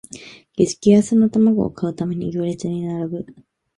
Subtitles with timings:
[0.55, 3.25] 激安の玉子を買うために行列に並ぶ